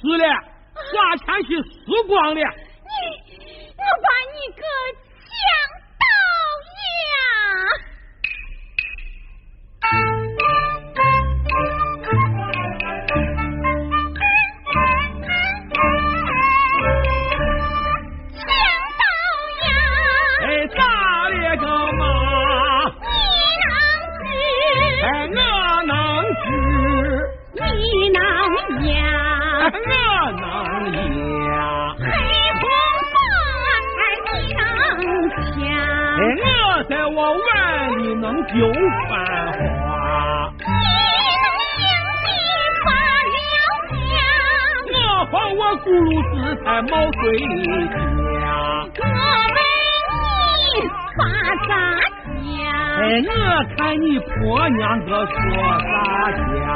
[0.00, 0.24] 是了，
[0.74, 2.40] 花钱去死光了。
[37.10, 38.52] 我碗里能救
[39.08, 39.12] 繁
[39.52, 39.58] 花。
[44.90, 44.96] 我
[45.30, 46.34] 放我咕噜子
[46.64, 46.90] 在毛
[47.20, 47.22] 水
[48.40, 48.44] 家，
[48.98, 49.02] 我
[49.54, 49.56] 问
[50.58, 50.62] 你
[51.16, 51.18] 发
[51.66, 51.70] 啥
[52.38, 52.60] 家？
[52.98, 53.30] 哎，我
[53.76, 55.32] 看你婆娘个说
[55.80, 55.92] 啥
[56.32, 56.66] 家？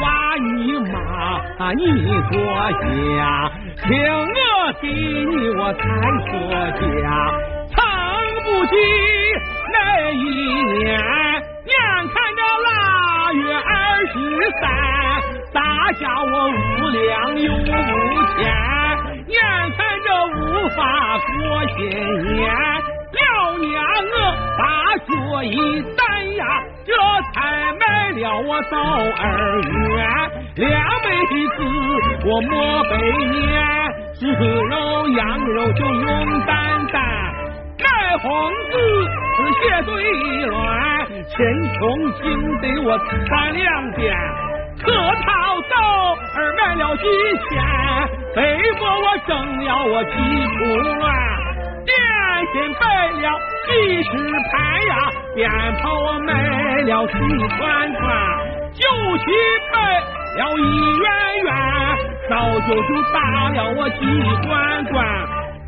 [0.00, 0.96] 娃你妈，
[1.72, 1.80] 你
[2.30, 2.34] 坐
[2.70, 2.80] 下，
[3.82, 3.88] 听
[4.34, 5.80] 我给你我才
[6.26, 6.30] 说
[6.80, 7.06] 下。
[7.70, 7.78] 撑
[8.44, 8.72] 不起
[9.72, 9.74] 那
[10.10, 10.14] 一
[10.82, 10.88] 年，
[11.66, 11.72] 眼
[12.08, 12.68] 看着腊
[13.32, 13.70] 月二
[14.06, 14.12] 十
[14.60, 14.62] 三，
[15.52, 15.58] 大
[15.92, 17.00] 家我无粮
[17.40, 17.62] 又无
[18.36, 18.40] 钱，
[19.28, 19.38] 眼
[19.76, 20.38] 看着无
[20.70, 20.78] 法
[21.18, 21.28] 过
[21.76, 21.78] 新
[22.34, 22.42] 年，
[23.60, 24.16] 娘我
[24.58, 24.62] 大
[25.06, 25.08] 学
[25.46, 26.44] 一担呀，
[26.86, 26.92] 这
[27.32, 29.98] 才买了我早二元，
[30.56, 30.68] 两
[31.04, 31.34] 辈子
[32.24, 32.90] 我莫被
[33.26, 33.50] 念，
[34.18, 34.22] 猪
[34.66, 37.02] 肉羊肉就用担担，
[37.78, 38.28] 买房
[38.70, 38.72] 子
[39.60, 39.90] 写对
[40.46, 41.38] 乱，钱
[41.74, 41.78] 穷
[42.22, 42.98] 经得我
[43.28, 44.16] 三两遍，
[44.82, 45.30] 可套
[45.68, 45.72] 早
[46.36, 47.02] 儿买了几
[47.48, 47.50] 千，
[48.34, 48.38] 被
[48.78, 49.30] 迫我挣
[49.64, 50.58] 了我几处
[50.98, 51.02] 乱。
[51.84, 51.96] 点
[52.52, 52.84] 心摆
[53.20, 54.10] 了几十
[54.50, 54.92] 盘呀，
[55.34, 55.48] 鞭
[55.80, 56.28] 炮我买
[56.82, 57.12] 了几
[57.56, 57.58] 串
[57.94, 58.00] 串，
[58.72, 58.82] 酒
[59.18, 59.24] 席
[59.72, 59.74] 摆
[60.36, 60.58] 了一
[60.98, 61.06] 圆
[61.44, 61.48] 圆，
[62.28, 62.30] 烧
[62.66, 63.16] 酒就打
[63.50, 64.00] 了我几
[64.46, 64.50] 罐
[64.86, 64.96] 罐。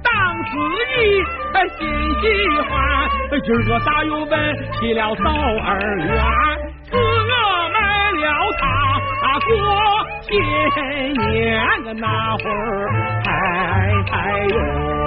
[0.03, 0.11] 当
[0.45, 0.51] 司
[0.97, 1.23] 仪
[1.53, 1.79] 他心
[2.21, 2.23] 喜
[2.69, 2.73] 欢，
[3.45, 4.33] 今儿个咋又问
[4.75, 5.25] 起了早
[5.65, 5.69] 二
[5.99, 6.09] 元？
[6.91, 7.01] 是我
[7.73, 7.77] 买
[8.21, 8.25] 了
[8.59, 9.49] 它过
[10.23, 10.31] 新
[11.31, 12.07] 年，个那
[12.39, 12.51] 会儿
[13.27, 13.31] 哎
[14.13, 14.17] 哎
[14.49, 15.02] 呦。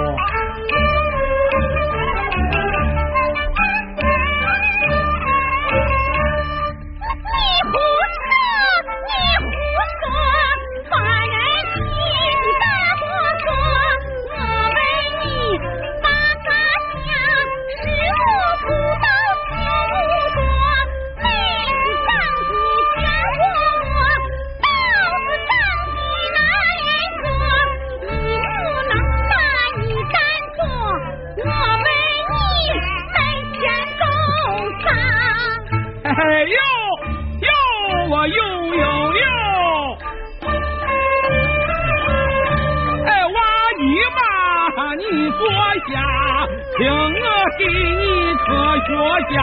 [48.46, 48.94] 科学
[49.34, 49.42] 家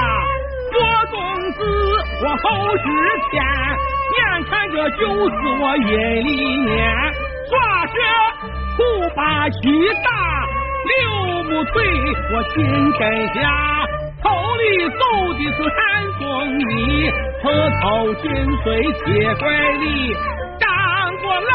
[0.72, 0.78] 我
[1.12, 1.20] 种
[1.52, 1.60] 子，
[2.24, 2.44] 我后
[2.78, 2.84] 十
[3.30, 3.44] 天，
[4.16, 6.30] 眼看着就是我阴历
[6.64, 6.74] 年，
[7.50, 7.94] 耍着
[8.78, 8.80] 虎
[9.14, 9.60] 把七
[10.04, 10.10] 打
[10.88, 11.84] 六木腿，
[12.32, 13.86] 我心天下，
[14.24, 15.04] 头里走
[15.34, 15.78] 的是寒
[16.20, 16.24] 风
[16.60, 17.12] 里，
[17.44, 17.52] 河
[17.82, 18.24] 头紧
[18.64, 19.50] 随铁拐
[19.82, 20.16] 李，
[20.60, 21.52] 张过老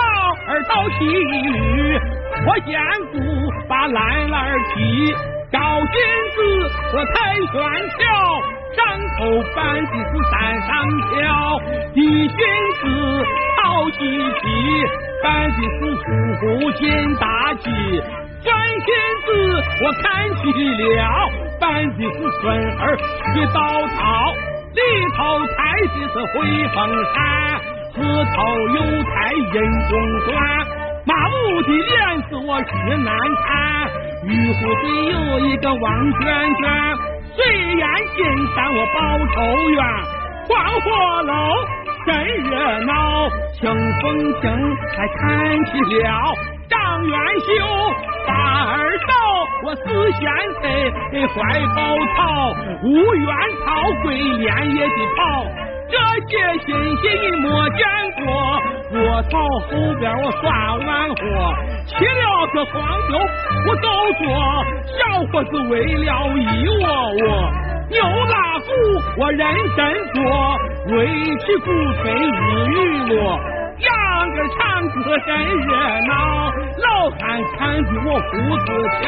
[0.49, 1.99] 二到西域，
[2.47, 2.79] 我见
[3.11, 3.19] 姑
[3.67, 5.15] 把兰兰提。
[5.51, 5.89] 高仙
[6.35, 6.37] 子，
[6.93, 7.57] 我太玄
[7.97, 8.05] 桥，
[8.77, 8.79] 上
[9.17, 9.21] 头
[9.57, 10.69] 办的是山上
[11.09, 11.17] 桥；
[11.95, 11.99] 地
[12.29, 12.37] 君
[12.83, 12.85] 子，
[13.57, 13.97] 好喜
[14.41, 14.45] 气，
[15.23, 16.05] 办的是叔
[16.39, 17.71] 父进大吉；
[18.45, 18.55] 转
[18.85, 18.87] 心
[19.25, 19.29] 子，
[19.83, 21.01] 我看齐了，
[21.59, 21.65] 办
[21.97, 22.45] 的是孙
[22.79, 22.97] 儿
[23.33, 23.59] 去稻
[23.97, 23.99] 草；
[24.75, 24.81] 里
[25.17, 26.37] 头抬的是回
[26.75, 26.77] 风
[27.15, 27.17] 扇，
[27.95, 27.97] 河
[28.37, 28.37] 头
[28.75, 29.57] 有抬人
[29.89, 30.37] 中转，
[31.07, 33.17] 马武的脸子我是难
[33.47, 33.98] 看。
[34.25, 36.21] 玉壶里有一个王娟
[36.57, 36.97] 娟，
[37.37, 37.45] 虽
[37.77, 38.25] 然金
[38.55, 38.97] 山我报
[39.35, 39.85] 仇冤，
[40.49, 41.33] 黄鹤楼
[42.05, 43.71] 真热闹，清
[44.03, 45.71] 风亭还看起
[46.03, 46.35] 了
[46.69, 47.47] 张元秀
[48.27, 48.35] 八
[48.73, 49.09] 二嫂，
[49.65, 49.83] 我四
[50.13, 50.21] 贤
[50.61, 50.67] 妃
[51.29, 51.37] 怀
[51.77, 51.79] 抱
[52.17, 53.31] 草，无缘
[53.65, 53.67] 草
[54.03, 55.47] 归连夜的跑，
[55.91, 56.33] 这些
[56.67, 57.81] 新戏你没见
[58.27, 58.27] 过，
[58.91, 60.45] 过草后边我算
[60.87, 61.15] 完货，
[61.87, 62.77] 起了个黄
[63.11, 63.19] 牛
[63.67, 63.89] 我都
[64.19, 64.27] 做，
[64.97, 64.99] 小
[65.31, 67.53] 伙子为了一窝窝。
[67.91, 68.67] 牛拉鼓
[69.19, 69.47] 我认
[69.77, 69.81] 真
[70.15, 70.23] 做，
[70.97, 70.97] 围
[71.39, 71.67] 起鼓
[72.01, 72.73] 吹日雨
[73.09, 73.39] 落，
[73.79, 73.89] 秧
[74.35, 74.59] 歌唱
[75.03, 75.29] 歌真
[75.61, 75.69] 热
[76.07, 78.31] 闹，老汉看的我胡
[78.65, 78.69] 子
[79.01, 79.05] 跳。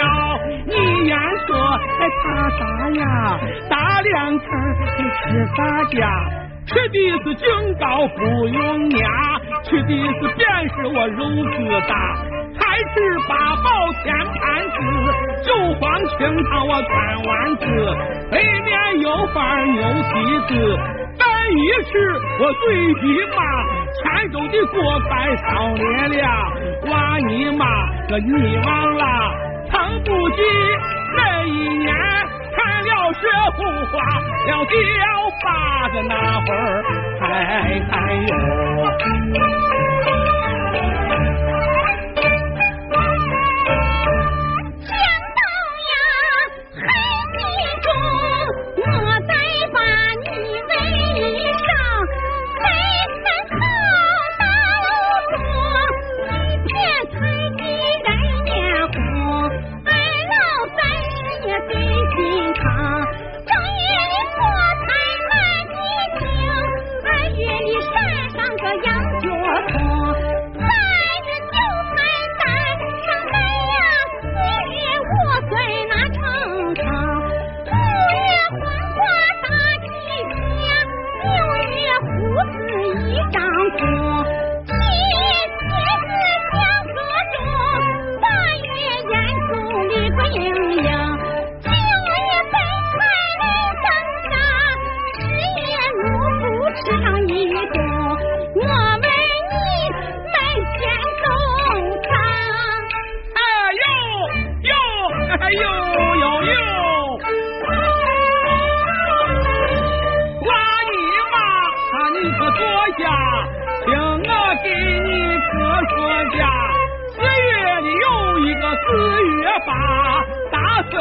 [0.66, 2.60] 你言说还怕啥
[3.00, 3.40] 呀？
[3.68, 4.46] 打两圈
[4.86, 6.00] 吃啥家？
[6.66, 6.94] 吃的
[7.24, 11.92] 是净高不用压，吃的是便是我肉疙瘩。
[12.58, 12.94] 还吃
[13.28, 13.68] 八宝
[14.02, 14.40] 天盘
[14.70, 14.76] 子，
[15.44, 16.90] 九黄清汤我穿
[17.24, 17.64] 丸子，
[18.30, 20.12] 北面有饭牛蹄
[20.48, 20.78] 子，
[21.18, 21.22] 本
[21.56, 21.90] 一吃
[22.38, 22.62] 我嘴
[22.94, 23.00] 皮
[23.36, 23.38] 麻，
[23.96, 24.76] 千州的锅
[25.08, 25.82] 盖烧裂
[26.20, 26.24] 了，
[26.90, 27.62] 哇你妈
[28.08, 29.04] 个你忘了，
[29.70, 30.42] 曾不记
[31.16, 31.48] 那一
[31.78, 31.88] 年
[32.56, 33.20] 看了雪
[33.56, 33.92] 红花
[34.46, 34.74] 了雕
[35.30, 36.84] 花的那会儿，
[37.20, 37.96] 哎哎
[38.28, 39.69] 呦。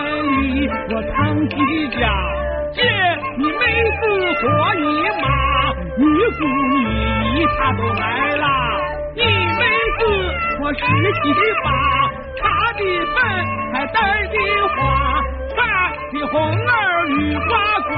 [0.02, 1.16] 里，我唐
[1.50, 1.56] 吉
[2.00, 2.02] 家
[2.74, 2.78] 见
[3.38, 3.60] 你妹
[4.00, 4.02] 子
[4.40, 4.44] 和
[4.76, 4.84] 你
[5.22, 5.26] 妈，
[5.98, 6.04] 女
[6.38, 6.40] 姑
[7.34, 8.04] 你她都来
[8.36, 8.46] 了，
[9.16, 9.62] 你妹
[9.98, 10.02] 子
[10.62, 11.22] 我十七
[11.64, 11.68] 八，
[12.38, 12.42] 插
[12.78, 12.80] 的
[13.14, 13.16] 粉
[13.74, 13.98] 还带
[14.28, 14.36] 的
[14.76, 14.78] 花，
[15.56, 15.58] 看
[16.14, 17.52] 的红儿绿呱
[17.88, 17.92] 呱，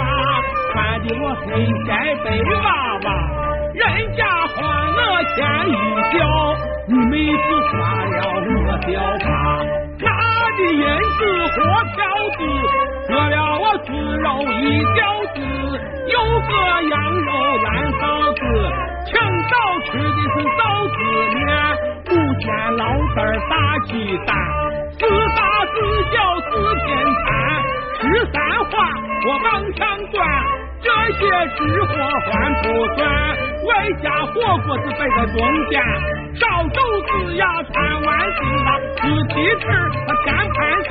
[0.73, 0.75] 看
[1.05, 1.49] 的我黑
[1.87, 1.89] 盖
[2.23, 2.27] 白
[2.63, 2.65] 娃
[3.03, 3.07] 娃，
[3.73, 3.81] 人
[4.15, 4.57] 家花
[4.97, 4.99] 我
[5.35, 5.37] 钱
[5.69, 5.71] 一
[6.17, 6.19] 交，
[6.87, 7.39] 你妹子
[7.69, 8.17] 花了
[8.67, 8.89] 我表
[9.19, 9.29] 花。
[10.57, 10.83] 的银
[11.17, 11.57] 子和
[11.95, 11.97] 票
[12.37, 12.39] 子
[13.07, 14.63] 割了我猪肉一
[14.95, 14.99] 条
[15.33, 15.37] 子
[16.07, 16.17] 有
[16.47, 16.51] 个
[16.89, 17.29] 羊肉
[17.63, 18.01] 烂臊
[18.33, 18.39] 子
[19.05, 19.11] 清
[19.49, 19.53] 早
[19.85, 20.61] 吃的是臊
[20.91, 20.97] 子
[21.35, 21.39] 面
[22.05, 22.09] 不
[22.39, 22.45] 见
[22.77, 22.83] 老
[23.15, 23.17] 三
[23.49, 23.53] 打
[23.85, 23.91] 鸡
[24.25, 24.29] 蛋
[24.99, 24.99] 四
[25.35, 25.39] 大
[25.71, 25.75] 四
[26.11, 26.15] 小
[26.49, 26.51] 四
[26.85, 26.87] 天
[27.23, 27.27] 滩
[27.99, 28.01] 十
[28.31, 28.71] 三花
[29.27, 29.79] 我刚抢
[30.11, 30.19] 断
[30.81, 31.19] 这些
[31.55, 31.89] 吃货
[32.25, 32.65] 算不
[32.95, 32.99] 算
[33.67, 33.69] 外
[34.01, 34.33] 加火
[34.65, 35.39] 锅是摆个中
[35.69, 35.81] 间
[36.41, 39.67] 烧肘子呀穿丸子呀自己吃
[40.25, 40.89] 添盘子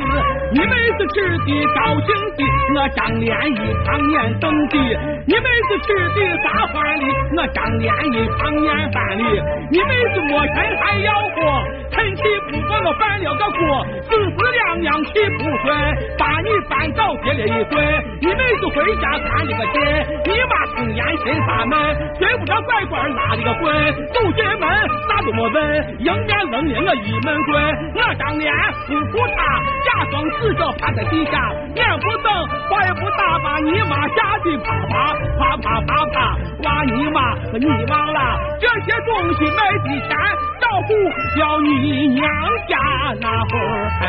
[0.52, 2.44] 你们是吃的高兴的
[2.76, 4.78] 我张脸一常年种的
[5.26, 7.04] 你们是吃的啥欢哩
[7.36, 9.24] 我张脸一常年饭的
[9.72, 15.76] 你们是没钱还要活趁气不管我翻了个锅四四两两气不顺
[16.16, 21.76] 把你扳倒跌了一顿你们是回家看了个爹你妈是年心沙闷
[22.20, 24.99] 寻不着拐棍拉了个棍走进门
[25.36, 25.60] 我问？
[26.00, 28.52] 迎面冷你我一闷棍，我当年
[28.86, 40.16] 不服他，假装死者趴在地下，眼不瞪，话也不打，把你妈吓得啪啪啪啪啪啪，哇你妈，你忘了这些东西卖的钱，
[40.60, 40.94] 照顾
[41.38, 42.26] 叫你娘
[42.68, 42.76] 家
[43.20, 44.04] 那会儿，哎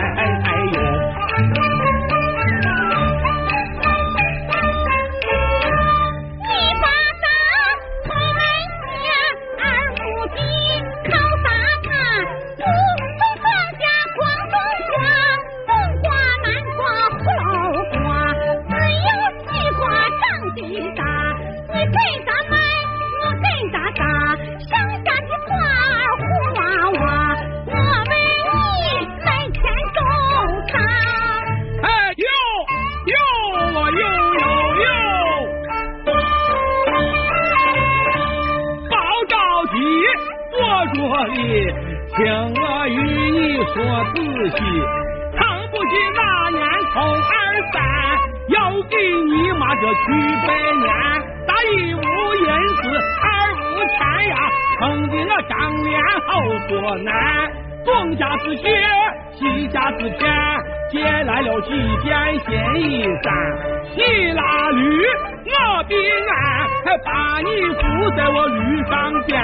[0.45, 0.81] 哎呦。
[1.31, 1.70] 哎
[44.51, 44.63] 仔细。
[45.37, 46.61] 常不起那年
[46.93, 47.31] 头二
[47.73, 47.81] 三，
[48.49, 48.95] 要给
[49.29, 50.03] 你妈这去
[50.45, 50.87] 拜年，
[51.47, 51.97] 打一无
[52.35, 52.83] 银子，
[53.23, 53.25] 二
[53.57, 53.63] 无
[53.97, 54.35] 钱呀，
[54.77, 55.89] 撑的我张脸
[56.27, 56.29] 好
[56.67, 57.09] 作难。
[57.83, 58.67] 东家是血，
[59.33, 60.29] 西家子钱，
[60.91, 61.69] 借来了几
[62.03, 63.33] 件新衣衫。
[63.95, 65.07] 你拉驴，
[65.45, 65.95] 我比
[66.29, 67.81] 俺，还把你扶
[68.15, 69.41] 在我驴上边，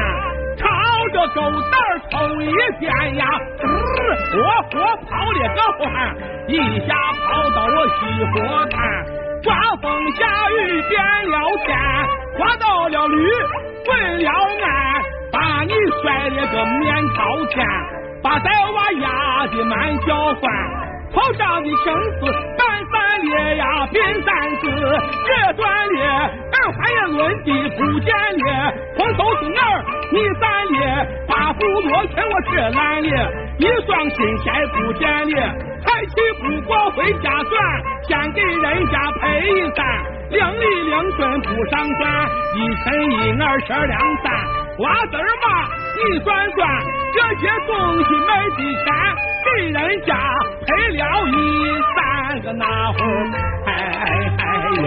[0.57, 0.67] 朝
[1.09, 1.77] 这狗蛋
[2.11, 3.25] 抽一鞭呀，
[4.31, 4.37] 火
[4.71, 4.75] 火
[5.07, 6.15] 跑了个欢，
[6.47, 9.05] 一下跑到我西河滩，
[9.43, 11.77] 刮风下雨变了天，
[12.37, 13.31] 刮到了驴，
[13.85, 17.65] 滚了鞍，把你摔了个面朝天。
[18.21, 20.51] 把带娃压的满叫唤，
[21.13, 22.25] 头上的绳子
[22.57, 30.77] 半散裂呀，变三子越断裂，二环也抡的不见了，红头是儿你散裂，
[31.27, 33.13] 八副罗圈我这烂裂，
[33.59, 35.37] 一双新鞋不见裂，
[35.85, 37.53] 抬起不过回家转，
[38.07, 39.85] 先给人家赔一三，
[40.31, 44.33] 两里两顺不上算，一乘一二十两三，
[44.77, 45.45] 瓜子嘛。
[45.97, 46.67] 你算算，
[47.13, 47.73] 这些东
[48.03, 48.85] 西卖的钱，
[49.43, 50.09] 给人家
[50.65, 51.33] 赔了一
[51.95, 51.97] 三
[52.41, 53.69] 个那会儿，哎
[54.77, 54.81] 呦！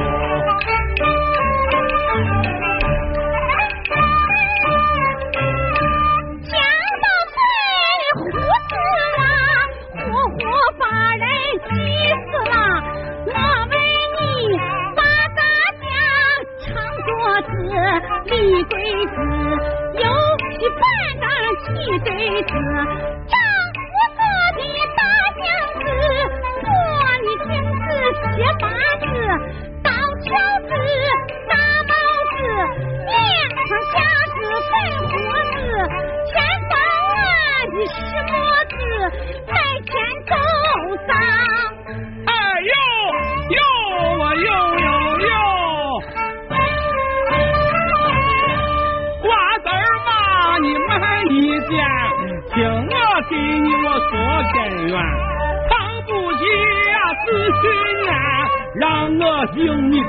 [22.43, 23.00] 子，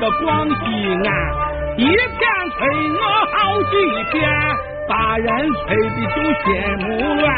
[0.02, 0.54] 个广西
[1.06, 1.96] 安，一片
[2.58, 3.72] 吹我好几
[4.12, 4.28] 遍，
[4.90, 6.90] 把人吹的就心目
[7.22, 7.30] 乱，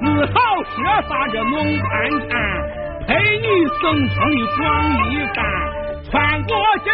[0.00, 0.76] 只好设
[1.08, 1.88] 法这弄盘
[2.28, 2.36] 缠，
[3.06, 3.08] 陪
[3.38, 3.46] 你
[3.80, 4.62] 省城的逛
[5.10, 5.40] 一番，
[6.10, 6.92] 穿过镇，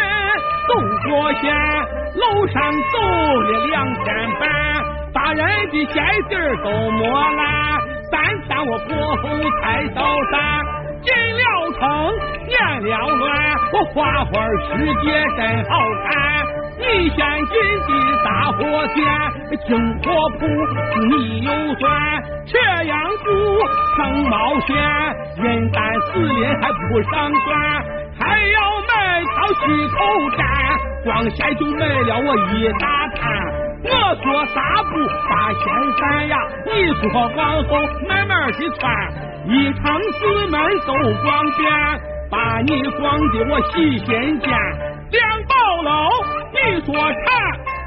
[0.69, 0.71] 走
[1.09, 1.53] 过县，
[2.15, 2.95] 路上走
[3.41, 4.07] 了两天
[4.39, 4.41] 半。
[5.13, 5.99] 把人的鞋
[6.29, 9.27] 底都磨烂，三天我过后
[9.61, 10.39] 才到山，
[11.03, 11.43] 进了
[11.79, 12.13] 城，
[12.47, 13.29] 念了乱，
[13.73, 14.31] 我花花
[14.69, 15.71] 世界真好
[16.03, 16.09] 看。
[16.77, 17.53] 你先进
[17.87, 17.89] 的
[18.25, 18.97] 大火线，
[19.67, 20.39] 金火铺
[21.07, 21.89] 你又算，
[22.47, 23.29] 这样不
[23.95, 24.75] 成冒险，
[25.43, 27.49] 人单死林还不上算，
[28.19, 28.91] 还要买
[29.21, 29.95] 条虚头
[30.31, 30.39] 毡，
[31.03, 33.21] 光线就买了我一大摊。
[33.83, 33.89] 我
[34.23, 34.91] 说啥不
[35.29, 35.61] 八仙
[35.99, 36.35] 山呀？
[36.65, 37.03] 你说
[37.35, 37.69] 往后
[38.07, 38.91] 慢慢的穿，
[39.47, 39.83] 一城
[40.13, 40.93] 四门都
[41.23, 41.69] 逛遍，
[42.29, 44.49] 把你逛的我喜新间。
[45.11, 46.09] 两宝楼，
[46.53, 47.11] 你说馋，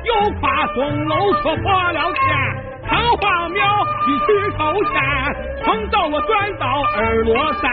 [0.05, 2.27] 又夸钟楼说破了天，
[2.89, 3.65] 城隍庙
[4.07, 4.27] 你去
[4.59, 5.01] 头山，
[5.65, 7.71] 从早我转到二罗山，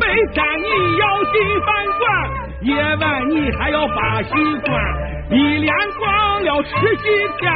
[0.00, 2.30] 白天你要进饭馆，
[2.62, 4.32] 夜晚你还要把戏
[4.66, 5.12] 观。
[5.30, 7.52] 一连逛了十几天，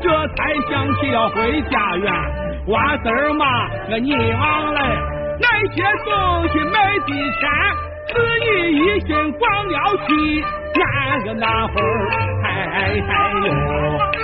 [0.00, 2.12] 这才想起了回家园。
[2.64, 3.46] 瓜子儿嘛，
[4.00, 4.80] 你忘了
[5.74, 7.42] 些东西没的钱，
[8.08, 10.44] 子女一心光了西，
[10.74, 10.80] 那
[11.24, 11.84] 个那会儿，
[12.44, 14.17] 哎哎呦。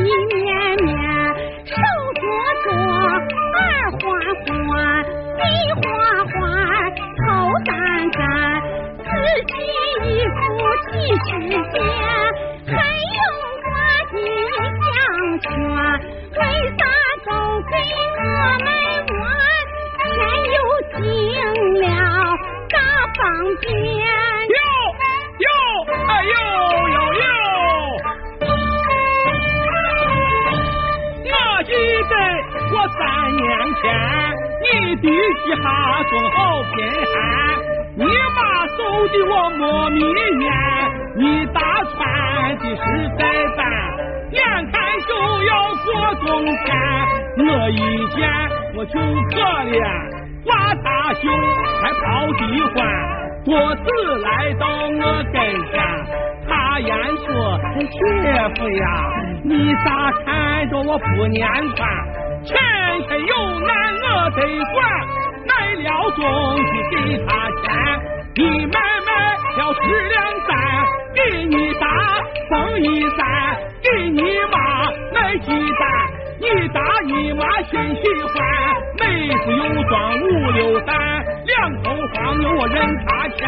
[0.00, 0.49] 一ん。
[35.00, 37.14] 地气哈中好贫寒，
[37.96, 38.04] 你
[38.36, 38.40] 把
[38.76, 40.46] 手的我莫迷烟，
[41.16, 41.98] 你打穿
[42.58, 43.20] 的是在
[43.56, 43.60] 办，
[44.32, 44.74] 眼看
[45.08, 45.10] 就
[45.44, 45.50] 要
[45.84, 45.88] 过
[46.26, 46.68] 冬天，
[47.38, 47.74] 我一
[48.08, 48.18] 见
[48.74, 48.92] 我就
[49.30, 49.36] 可
[49.70, 49.74] 怜，
[50.44, 51.22] 刮大袖
[51.80, 52.40] 还跑地
[52.74, 52.78] 欢，
[53.44, 53.82] 多次
[54.22, 55.34] 来到我跟
[55.70, 55.72] 前。
[56.46, 57.26] 他言说
[57.78, 57.86] ：“姐
[58.56, 58.84] 夫呀，
[59.44, 61.88] 你咋看着我不念穿？
[62.44, 62.56] 前
[63.08, 63.70] 天有难
[64.02, 64.40] 我得
[64.72, 64.78] 管，
[65.46, 67.28] 买了东西给他
[67.62, 67.66] 钱，
[68.36, 69.10] 你买卖
[69.58, 70.16] 了十两
[70.46, 70.48] 三，
[71.14, 71.86] 给你打
[72.48, 73.20] 风一三，
[73.82, 74.56] 给你妈
[75.12, 75.82] 买鸡蛋。”
[76.40, 78.42] 你大姨妈心喜欢，
[78.98, 80.96] 妹子又装五六三，
[81.44, 83.46] 两头黄牛我认他钱，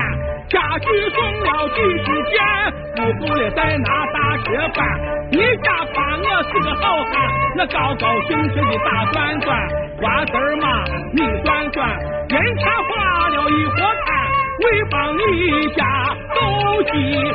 [0.50, 2.36] 家具送了几十件，
[3.02, 4.86] 不够了再拿大车办。
[5.32, 7.14] 你家夸我是个好汉，
[7.58, 9.68] 我高高兴兴的打转转，
[9.98, 11.88] 瓜子嘛你转转，
[12.28, 14.14] 人前花了一锅汤，
[14.60, 15.84] 为帮你家
[16.34, 17.31] 斗鸡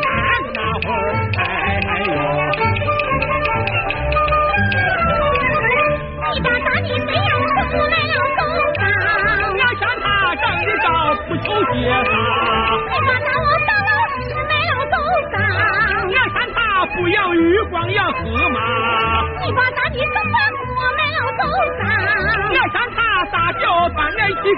[24.47, 24.53] 你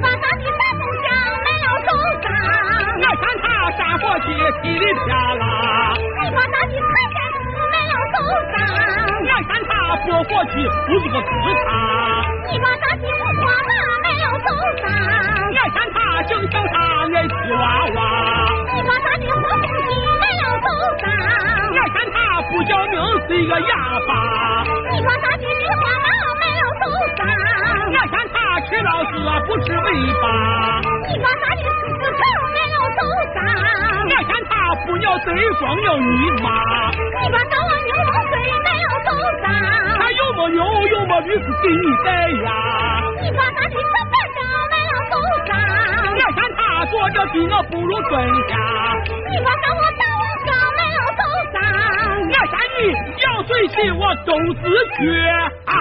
[0.00, 1.04] 把咱的大风箱
[1.44, 1.88] 买了手
[2.22, 2.26] 上，
[3.00, 3.44] 要像他
[3.76, 4.26] 山火气
[4.62, 5.44] 气的啪啦。
[6.22, 8.16] 你把大的财神书买了手
[8.50, 8.56] 上，
[9.26, 9.76] 要像他。
[10.06, 10.52] 过火气
[10.86, 11.26] 不是个自
[11.66, 11.68] 他，
[12.50, 14.46] 你把大金花马买了手
[14.80, 14.84] 上，
[15.52, 16.74] 爱看他就像他
[17.14, 17.64] 爱吃娃
[17.94, 17.98] 娃。
[18.74, 19.88] 你把大金花红旗
[20.20, 20.66] 买了手
[21.02, 21.04] 上，
[21.76, 22.16] 爱看他
[22.48, 22.94] 不叫命
[23.28, 24.10] 是一个哑巴。
[24.92, 26.06] 你把大金梨花马
[26.38, 26.82] 买了手
[27.16, 27.20] 上，
[27.92, 28.14] 爱看
[28.56, 29.12] 他吃老子
[29.46, 29.84] 不吃尾
[30.22, 30.80] 巴。
[31.06, 32.24] 你把大金狮子头
[32.56, 32.98] 买了手
[33.34, 33.36] 上，
[34.08, 35.28] 爱看他不要对
[35.60, 36.48] 方要你妈。
[36.88, 38.32] 你把大王牛龙水
[38.64, 39.44] 买了手上。
[40.16, 42.48] 有牛又没驴是给你带呀？
[43.20, 44.38] 你把咱的小板凳
[44.70, 45.12] 买了手
[45.46, 45.52] 上，
[46.16, 48.56] 我看他坐着比我不如蹲下。
[49.04, 51.20] 你把咱我大王上买了手
[51.52, 51.54] 上，
[52.24, 52.80] 我看你
[53.20, 54.64] 要水气我都是
[54.96, 54.96] 缺
[55.66, 55.76] 啊。